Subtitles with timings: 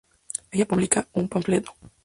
[0.49, 1.73] ella publica un panfleto